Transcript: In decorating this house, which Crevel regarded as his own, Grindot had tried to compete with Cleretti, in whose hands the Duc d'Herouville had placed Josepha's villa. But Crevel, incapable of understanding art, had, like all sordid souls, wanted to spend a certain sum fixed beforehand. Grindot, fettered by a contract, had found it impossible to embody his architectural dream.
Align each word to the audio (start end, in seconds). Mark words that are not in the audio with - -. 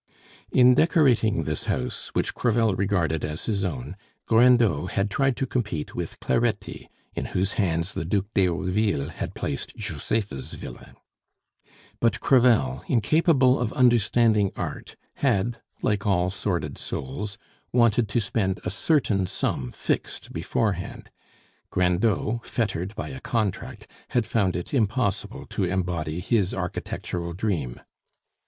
In 0.51 0.73
decorating 0.73 1.43
this 1.43 1.65
house, 1.65 2.07
which 2.15 2.33
Crevel 2.33 2.75
regarded 2.75 3.23
as 3.23 3.45
his 3.45 3.63
own, 3.63 3.95
Grindot 4.25 4.89
had 4.93 5.11
tried 5.11 5.37
to 5.37 5.45
compete 5.45 5.93
with 5.93 6.19
Cleretti, 6.19 6.89
in 7.13 7.25
whose 7.25 7.51
hands 7.51 7.93
the 7.93 8.03
Duc 8.03 8.25
d'Herouville 8.33 9.09
had 9.09 9.35
placed 9.35 9.75
Josepha's 9.75 10.55
villa. 10.55 10.95
But 11.99 12.19
Crevel, 12.19 12.83
incapable 12.87 13.59
of 13.59 13.71
understanding 13.73 14.51
art, 14.55 14.95
had, 15.17 15.61
like 15.83 16.07
all 16.07 16.31
sordid 16.31 16.79
souls, 16.79 17.37
wanted 17.71 18.09
to 18.09 18.19
spend 18.19 18.59
a 18.65 18.71
certain 18.71 19.27
sum 19.27 19.71
fixed 19.71 20.33
beforehand. 20.33 21.11
Grindot, 21.69 22.43
fettered 22.43 22.95
by 22.95 23.09
a 23.09 23.19
contract, 23.21 23.85
had 24.07 24.25
found 24.25 24.55
it 24.55 24.73
impossible 24.73 25.45
to 25.49 25.63
embody 25.65 26.21
his 26.21 26.55
architectural 26.55 27.33
dream. 27.33 27.79